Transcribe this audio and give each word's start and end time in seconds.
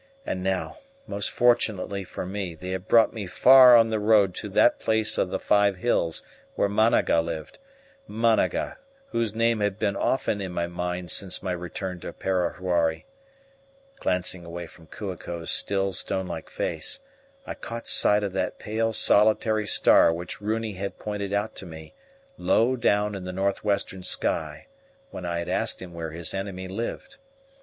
And 0.25 0.41
now, 0.41 0.79
most 1.05 1.29
fortunately 1.29 2.03
for 2.03 2.25
me, 2.25 2.55
they 2.55 2.69
had 2.71 2.87
brought 2.87 3.13
me 3.13 3.27
far 3.27 3.75
on 3.75 3.91
the 3.91 3.99
road 3.99 4.33
to 4.37 4.49
that 4.49 4.79
place 4.79 5.19
of 5.19 5.29
the 5.29 5.37
five 5.37 5.75
hills 5.75 6.23
where 6.55 6.67
Managa 6.67 7.21
lived 7.21 7.59
Managa, 8.07 8.79
whose 9.09 9.35
name 9.35 9.59
had 9.59 9.77
been 9.77 9.95
often 9.95 10.41
in 10.41 10.53
my 10.53 10.65
mind 10.65 11.11
since 11.11 11.43
my 11.43 11.51
return 11.51 11.99
to 11.99 12.11
Parahuari. 12.13 13.05
Glancing 13.99 14.43
away 14.43 14.65
from 14.65 14.87
Kua 14.87 15.17
ko's 15.17 15.51
still 15.51 15.93
stone 15.93 16.25
like 16.25 16.49
face. 16.49 17.01
I 17.45 17.53
caught 17.53 17.87
sight 17.87 18.23
of 18.23 18.33
that 18.33 18.57
pale 18.57 18.93
solitary 18.93 19.67
star 19.67 20.11
which 20.11 20.41
Runi 20.41 20.73
had 20.73 20.97
pointed 20.97 21.31
out 21.31 21.55
to 21.57 21.67
me 21.67 21.93
low 22.39 22.75
down 22.75 23.13
in 23.13 23.23
the 23.25 23.31
north 23.31 23.63
western 23.63 24.01
sky 24.01 24.65
when 25.11 25.27
I 25.27 25.37
had 25.37 25.47
asked 25.47 25.79
him 25.79 25.93
where 25.93 26.09
his 26.09 26.33
enemy 26.33 26.67
lived. 26.67 27.17